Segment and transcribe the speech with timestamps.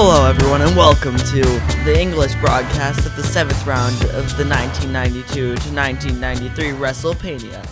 [0.00, 1.42] Hello, everyone, and welcome to
[1.84, 7.64] the English broadcast of the seventh round of the 1992 to 1993 WrestlePania.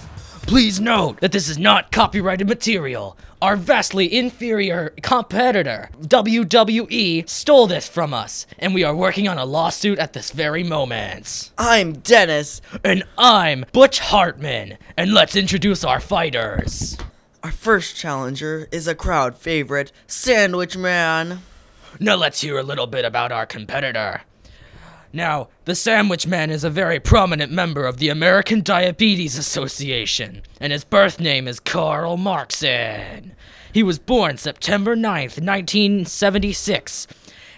[0.43, 3.17] Please note that this is not copyrighted material.
[3.41, 9.45] Our vastly inferior competitor, WWE, stole this from us, and we are working on a
[9.45, 11.53] lawsuit at this very moment.
[11.57, 12.61] I'm Dennis.
[12.83, 16.99] And I'm Butch Hartman, and let's introduce our fighters.
[17.45, 21.43] Our first challenger is a crowd favorite, Sandwich Man.
[21.99, 24.23] Now let's hear a little bit about our competitor.
[25.13, 30.73] Now, the Sandwich Man is a very prominent member of the American Diabetes Association, and
[30.73, 33.35] his birth name is Karl Marxen.
[33.73, 37.07] He was born September 9th, 1976,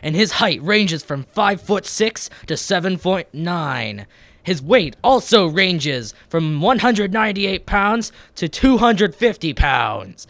[0.02, 4.06] and his height ranges from 5 foot 6 to 7.9.
[4.42, 10.26] His weight also ranges from 198 pounds to 250 pounds.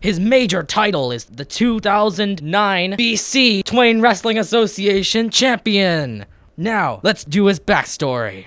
[0.00, 6.24] His major title is the 2009 BC Twain Wrestling Association Champion.
[6.56, 8.46] Now, let's do his backstory.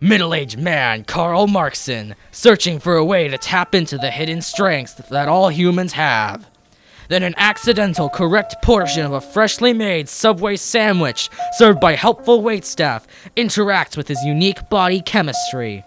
[0.00, 4.94] Middle aged man Karl Marxen, searching for a way to tap into the hidden strengths
[4.94, 6.50] that all humans have.
[7.06, 13.04] Then, an accidental correct portion of a freshly made Subway sandwich served by helpful waitstaff
[13.36, 15.84] interacts with his unique body chemistry.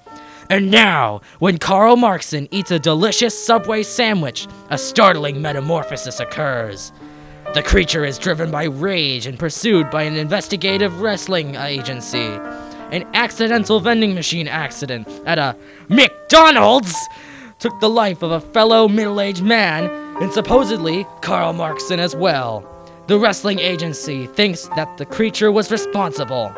[0.50, 6.92] And now, when Karl Marxen eats a delicious Subway sandwich, a startling metamorphosis occurs.
[7.54, 12.40] The creature is driven by rage and pursued by an investigative wrestling agency.
[12.92, 15.56] An accidental vending machine accident at a
[15.88, 16.96] McDonald's
[17.60, 19.86] took the life of a fellow middle aged man,
[20.22, 22.70] and supposedly Karl Marxen as well.
[23.08, 26.54] The wrestling agency thinks that the creature was responsible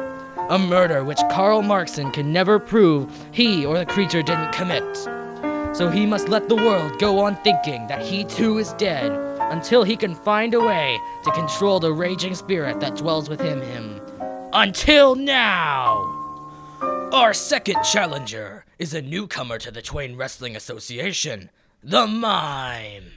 [0.49, 4.95] a murder which Karl Marxen can never prove he or the creature didn't commit.
[5.75, 9.11] So he must let the world go on thinking that he too is dead
[9.51, 13.99] until he can find a way to control the raging spirit that dwells within him.
[14.53, 16.11] Until now!
[17.11, 21.49] Our second challenger is a newcomer to the Twain Wrestling Association,
[21.83, 23.13] the Mime.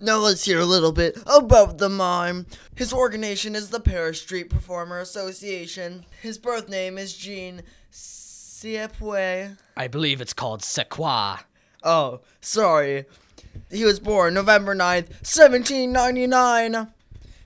[0.00, 2.46] Now let's hear a little bit about the mime.
[2.74, 6.04] His organization is the Paris Street Performer Association.
[6.20, 7.62] His birth name is Jean
[7.92, 9.56] Siepue.
[9.76, 11.40] I believe it's called Sequoia.
[11.84, 13.04] Oh, sorry.
[13.70, 16.88] He was born November 9th, 1799.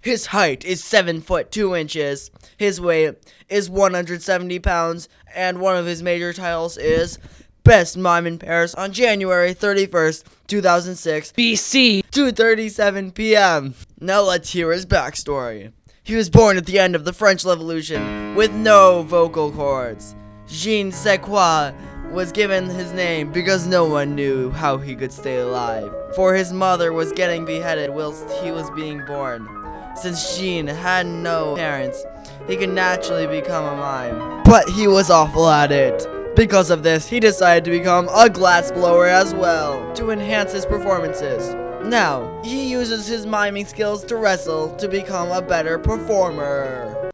[0.00, 2.30] His height is 7 foot 2 inches.
[2.56, 3.16] His weight
[3.50, 5.08] is 170 pounds.
[5.34, 7.18] And one of his major titles is
[7.68, 11.32] Best Mime in Paris on January 31st, 2006.
[11.32, 13.74] BC 2:37 p.m.
[14.00, 15.72] Now let's hear his backstory.
[16.02, 20.16] He was born at the end of the French Revolution with no vocal cords.
[20.46, 21.74] Jean Sequoia
[22.10, 26.54] was given his name because no one knew how he could stay alive, for his
[26.54, 29.46] mother was getting beheaded whilst he was being born.
[29.94, 32.02] Since Jean had no parents,
[32.46, 34.42] he could naturally become a mime.
[34.44, 36.08] But he was awful at it.
[36.38, 41.52] Because of this, he decided to become a glassblower as well, to enhance his performances.
[41.84, 47.10] Now, he uses his miming skills to wrestle to become a better performer.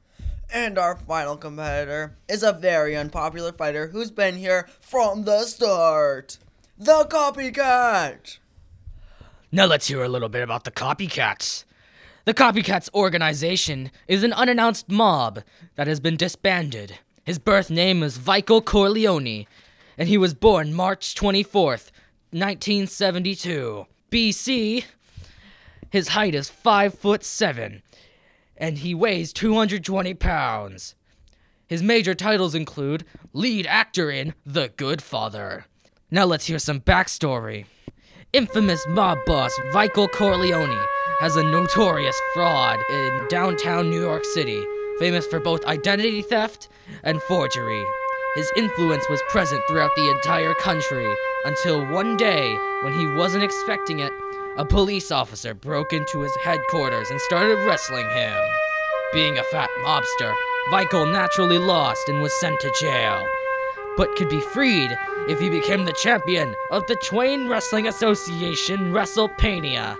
[0.52, 6.36] And our final competitor is a very unpopular fighter who's been here from the start.
[6.76, 8.36] The Copycat!
[9.50, 11.64] Now let's hear a little bit about the Copycats.
[12.26, 15.40] The Copycats organization is an unannounced mob
[15.76, 16.98] that has been disbanded.
[17.24, 19.46] His birth name is Vico Corleone,
[19.96, 21.90] and he was born March 24th,
[22.32, 23.86] 1972.
[24.10, 24.84] BC.
[25.88, 27.82] His height is 5 foot 7,
[28.58, 30.94] and he weighs 220 pounds.
[31.66, 35.64] His major titles include lead actor in The Good Father.
[36.10, 37.64] Now let's hear some backstory.
[38.34, 40.84] Infamous mob boss Vico Corleone
[41.20, 44.62] has a notorious fraud in downtown New York City
[45.04, 46.66] famous for both identity theft
[47.02, 47.84] and forgery.
[48.36, 51.14] His influence was present throughout the entire country
[51.44, 54.10] until one day, when he wasn't expecting it,
[54.56, 58.34] a police officer broke into his headquarters and started wrestling him.
[59.12, 60.32] Being a fat mobster,
[60.70, 63.28] Vico naturally lost and was sent to jail,
[63.98, 64.90] but could be freed
[65.28, 69.98] if he became the champion of the Twain Wrestling Association WrestlePania.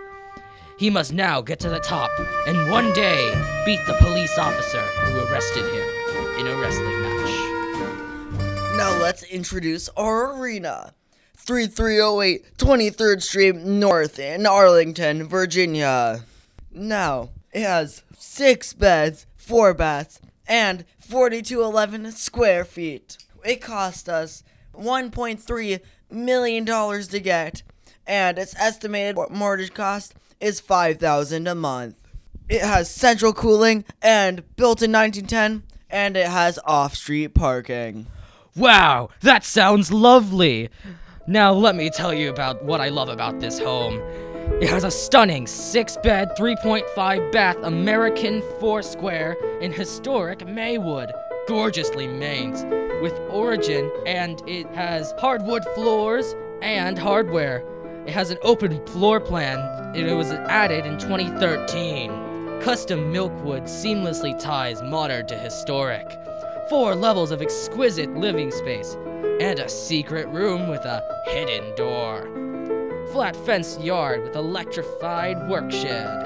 [0.77, 2.11] He must now get to the top
[2.49, 3.33] and one day
[3.65, 8.77] beat the police officer who arrested him in a wrestling match.
[8.77, 10.93] Now let's introduce our arena.
[11.37, 16.25] 3308 23rd Street North in Arlington, Virginia.
[16.73, 23.19] Now, it has 6 beds, 4 baths, and 4211 square feet.
[23.45, 24.43] It cost us
[24.75, 25.81] $1.3
[26.11, 27.63] million to get,
[28.07, 31.97] and its estimated what mortgage cost is 5000 a month.
[32.49, 38.07] It has central cooling and built in 1910, and it has off-street parking.
[38.57, 40.69] Wow, that sounds lovely.
[41.27, 43.99] Now let me tell you about what I love about this home.
[44.61, 51.11] It has a stunning 6 bed, 3.5 bath American four square in historic Maywood,
[51.49, 52.63] gorgeously mained,
[53.01, 57.65] with origin, and it has hardwood floors and hardware.
[58.07, 59.59] It has an open floor plan.
[59.95, 62.61] and It was added in 2013.
[62.61, 66.07] Custom millwork seamlessly ties modern to historic.
[66.71, 68.97] Four levels of exquisite living space,
[69.41, 72.29] and a secret room with a hidden door.
[73.13, 76.23] Flat fenced yard with electrified work shed.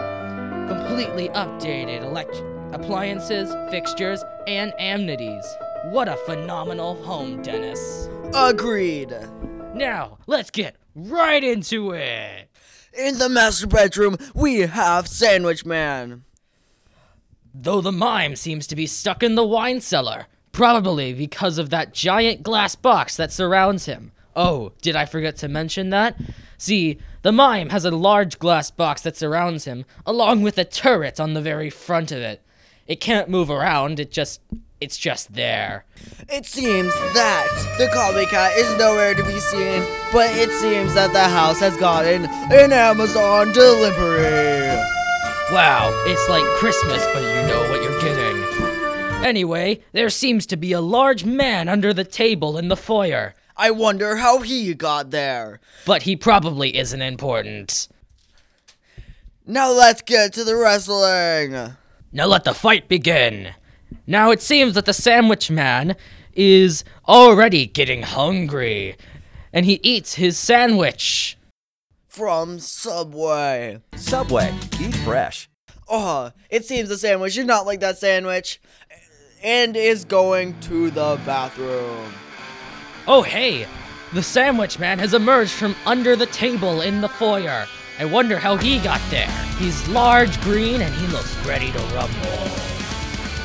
[0.69, 2.43] Completely updated elect-
[2.73, 5.45] appliances, fixtures, and amenities.
[5.87, 8.09] What a phenomenal home, Dennis.
[8.35, 9.15] Agreed.
[9.75, 12.49] Now, let's get right into it.
[12.93, 16.25] In the master bedroom, we have Sandwich Man.
[17.55, 21.95] Though the mime seems to be stuck in the wine cellar, probably because of that
[21.95, 24.13] giant glass box that surrounds him.
[24.35, 26.17] Oh, did I forget to mention that?
[26.57, 31.21] See, the mime has a large glass box that surrounds him, along with a turret
[31.21, 32.43] on the very front of it.
[32.87, 34.41] It can't move around, it just
[34.81, 35.85] it's just there.
[36.29, 37.47] It seems that
[37.79, 39.83] the copycat is nowhere to be seen,
[40.13, 44.77] but it seems that the house has gotten an Amazon delivery.
[45.51, 49.25] Wow, it's like Christmas, but you know what you're getting.
[49.25, 53.73] Anyway, there seems to be a large man under the table in the foyer, I
[53.73, 55.59] wonder how he got there.
[55.85, 57.89] but he probably isn't important.
[59.45, 61.75] Now let's get to the wrestling.
[62.13, 63.55] Now let the fight begin.
[64.07, 65.97] Now it seems that the sandwich man
[66.35, 68.97] is already getting hungry,
[69.53, 71.37] and he eats his sandwich.
[72.07, 73.81] From Subway.
[73.97, 75.49] Subway, eat fresh.
[75.89, 78.61] Oh, it seems the sandwich did not like that sandwich
[79.43, 82.13] and is going to the bathroom.
[83.07, 83.67] Oh hey,
[84.13, 87.67] the sandwich man has emerged from under the table in the foyer.
[87.99, 89.29] I wonder how he got there.
[89.59, 92.78] He's large, green, and he looks ready to rumble.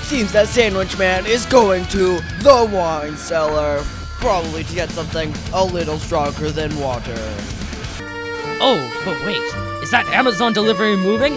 [0.03, 3.81] Seems that Sandwich Man is going to the wine cellar,
[4.19, 7.15] probably to get something a little stronger than water.
[8.61, 9.41] Oh, but wait,
[9.81, 11.35] is that Amazon delivery moving?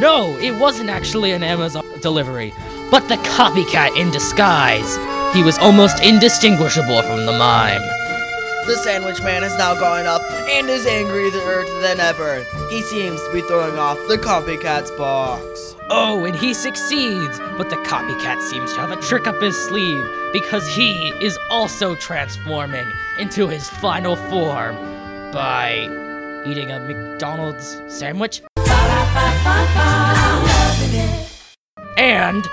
[0.00, 2.52] No, it wasn't actually an Amazon delivery,
[2.90, 4.96] but the copycat in disguise.
[5.34, 7.82] He was almost indistinguishable from the mime.
[8.66, 11.30] The Sandwich Man has now gone up and is angrier
[11.82, 12.44] than ever.
[12.68, 15.76] He seems to be throwing off the copycat's box.
[15.88, 20.04] Oh, and he succeeds, but the copycat seems to have a trick up his sleeve
[20.32, 20.90] because he
[21.22, 22.88] is also transforming
[23.20, 24.74] into his final form
[25.30, 25.84] by
[26.44, 28.42] eating a McDonald's sandwich.
[31.96, 32.48] And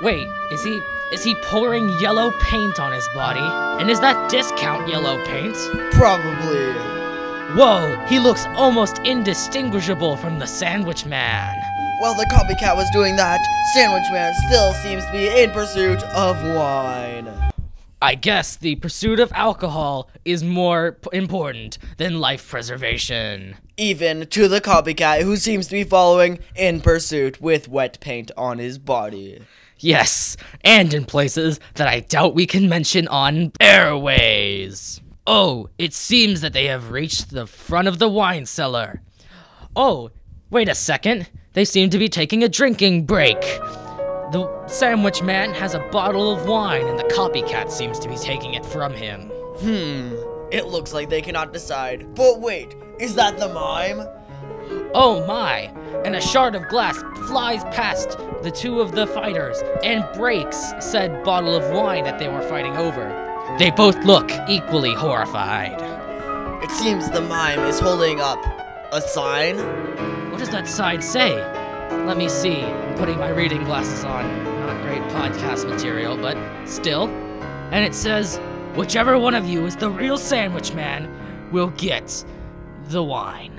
[0.00, 0.80] wait, is he
[1.12, 3.40] is he pouring yellow paint on his body?
[3.80, 5.56] And is that discount yellow paint?
[5.92, 6.72] Probably.
[7.54, 11.56] Whoa, he looks almost indistinguishable from the sandwich man.
[12.00, 13.40] While the copycat was doing that,
[13.74, 17.32] Sandwich Man still seems to be in pursuit of wine.
[18.02, 23.56] I guess the pursuit of alcohol is more p- important than life preservation.
[23.76, 28.58] Even to the copycat who seems to be following in pursuit with wet paint on
[28.58, 29.40] his body.
[29.78, 35.00] Yes, and in places that I doubt we can mention on airways.
[35.26, 39.02] Oh, it seems that they have reached the front of the wine cellar.
[39.74, 40.10] Oh,
[40.50, 41.28] wait a second.
[41.54, 43.40] They seem to be taking a drinking break.
[44.32, 48.54] The sandwich man has a bottle of wine, and the copycat seems to be taking
[48.54, 49.30] it from him.
[49.58, 50.14] Hmm,
[50.50, 52.14] it looks like they cannot decide.
[52.14, 54.06] But wait, is that the mime?
[54.96, 55.72] Oh my!
[56.04, 56.96] And a shard of glass
[57.26, 62.28] flies past the two of the fighters and breaks said bottle of wine that they
[62.28, 63.08] were fighting over.
[63.58, 65.82] They both look equally horrified.
[66.62, 68.38] It seems the mime is holding up
[68.92, 69.58] a sign.
[70.30, 71.34] What does that sign say?
[72.06, 72.62] Let me see.
[72.62, 74.24] I'm putting my reading glasses on.
[74.60, 76.36] Not great podcast material, but
[76.66, 77.08] still.
[77.72, 78.38] And it says,
[78.76, 82.24] whichever one of you is the real sandwich man will get
[82.88, 83.53] the wine.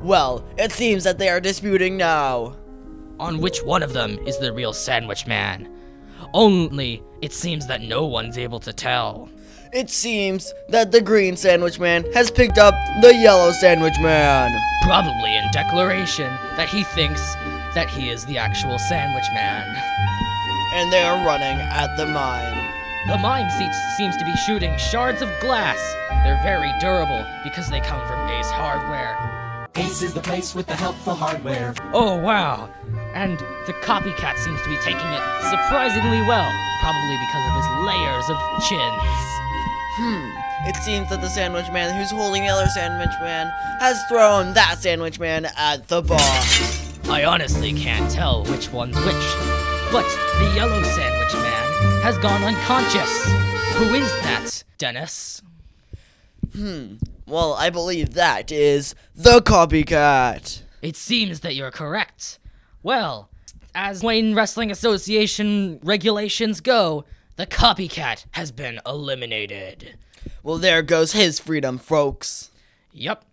[0.00, 2.56] Well, it seems that they are disputing now.
[3.20, 5.70] on which one of them is the real sandwich man.
[6.34, 9.28] Only, it seems that no one's able to tell.
[9.72, 14.50] It seems that the green sandwich man has picked up the yellow sandwich man.
[14.82, 16.26] Probably in declaration
[16.56, 17.22] that he thinks
[17.76, 19.64] that he is the actual sandwich man.
[20.74, 22.58] And they are running at the mime.
[23.06, 25.78] The mime se- seems to be shooting shards of glass.
[26.24, 29.16] They're very durable because they come from Ace Hardware.
[29.76, 31.74] Ace is the place with the helpful hardware.
[31.92, 32.70] Oh, wow.
[33.12, 36.48] And the copycat seems to be taking it surprisingly well,
[36.80, 39.24] probably because of his layers of chins.
[39.96, 44.54] Hmm, it seems that the sandwich man who's holding the other sandwich man has thrown
[44.54, 47.08] that sandwich man at the boss.
[47.08, 49.26] I honestly can't tell which one's which.
[49.90, 50.06] But
[50.38, 53.24] the yellow sandwich man has gone unconscious.
[53.76, 55.42] Who is that, Dennis?
[57.26, 60.62] Well, I believe that is the copycat.
[60.82, 62.38] It seems that you're correct.
[62.82, 63.30] Well,
[63.74, 67.04] as Twain Wrestling Association regulations go,
[67.36, 69.96] the copycat has been eliminated.
[70.42, 72.50] Well, there goes his freedom, folks.
[72.92, 73.24] Yup.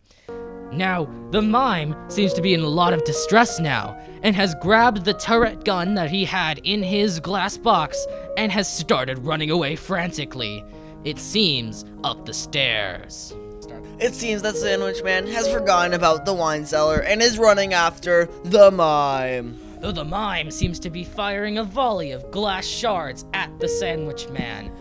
[0.71, 5.03] Now, the mime seems to be in a lot of distress now, and has grabbed
[5.03, 8.07] the turret gun that he had in his glass box
[8.37, 10.63] and has started running away frantically.
[11.03, 13.35] It seems up the stairs.
[13.99, 18.25] It seems that Sandwich Man has forgotten about the wine cellar and is running after
[18.43, 19.59] the mime.
[19.79, 24.29] Though the mime seems to be firing a volley of glass shards at the sandwich
[24.29, 24.71] man,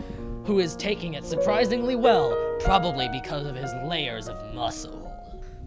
[0.45, 4.97] who is taking it surprisingly well, probably because of his layers of muscle.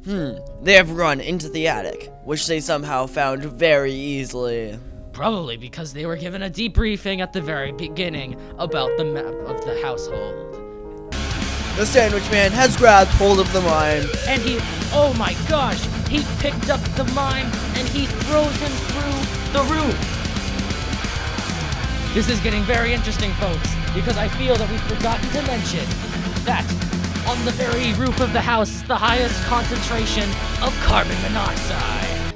[0.04, 4.78] Hmm, they have run into the attic, which they somehow found very easily.
[5.12, 9.64] Probably because they were given a debriefing at the very beginning about the map of
[9.64, 10.63] the household.
[11.76, 14.04] The Sandwich Man has grabbed hold of the mime.
[14.28, 14.59] And he,
[14.93, 19.99] oh my gosh, he picked up the mime and he throws him through the roof.
[22.14, 25.85] This is getting very interesting, folks, because I feel that we've forgotten to mention
[26.45, 26.64] that
[27.26, 30.31] on the very roof of the house is the highest concentration
[30.62, 32.35] of carbon monoxide.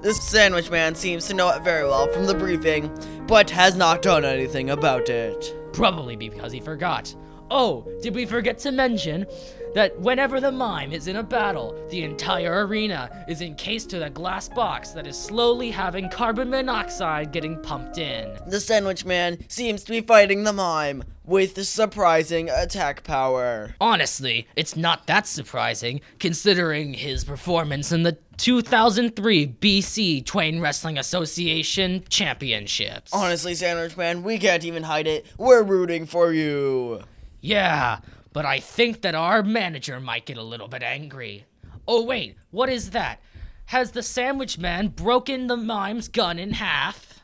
[0.00, 2.90] This Sandwich Man seems to know it very well from the briefing,
[3.26, 5.54] but has not done anything about it.
[5.74, 7.14] Probably because he forgot.
[7.50, 9.26] Oh, did we forget to mention
[9.74, 14.10] that whenever the mime is in a battle, the entire arena is encased with a
[14.10, 18.38] glass box that is slowly having carbon monoxide getting pumped in?
[18.46, 23.74] The Sandwich Man seems to be fighting the mime with surprising attack power.
[23.80, 32.04] Honestly, it's not that surprising considering his performance in the 2003 BC Twain Wrestling Association
[32.08, 33.12] Championships.
[33.12, 35.26] Honestly, Sandwich Man, we can't even hide it.
[35.38, 37.02] We're rooting for you.
[37.44, 37.98] Yeah,
[38.32, 41.44] but I think that our manager might get a little bit angry.
[41.86, 43.20] Oh, wait, what is that?
[43.66, 47.20] Has the sandwich man broken the mime's gun in half?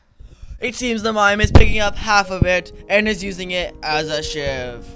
[0.59, 4.09] It seems the mime is picking up half of it and is using it as
[4.09, 4.87] a shiv.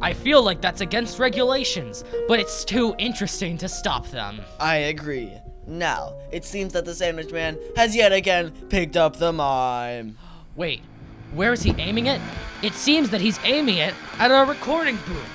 [0.00, 4.40] I feel like that's against regulations, but it's too interesting to stop them.
[4.58, 5.34] I agree.
[5.66, 10.16] Now, it seems that the Sandwich Man has yet again picked up the mime.
[10.56, 10.80] Wait,
[11.34, 12.20] where is he aiming it?
[12.62, 15.28] It seems that he's aiming it at our recording booth.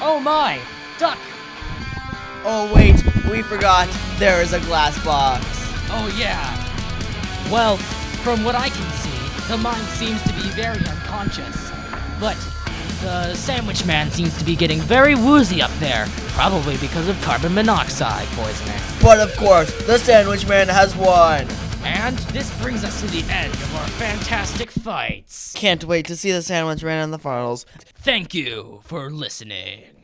[0.00, 0.60] Oh my,
[0.98, 1.18] duck!
[2.44, 3.88] Oh, wait, we forgot
[4.18, 5.44] there is a glass box.
[5.90, 6.54] Oh yeah.
[7.50, 11.70] Well, from what I can see, the mime seems to be very unconscious.
[12.18, 12.36] But
[13.02, 17.54] the sandwich man seems to be getting very woozy up there, probably because of carbon
[17.54, 18.80] monoxide poisoning.
[19.02, 21.46] But of course, the Sandwich Man has won.
[21.86, 25.52] And this brings us to the end of our fantastic fights.
[25.54, 27.64] Can't wait to see the Sandwich Man in the finals.
[27.78, 29.95] Thank you for listening.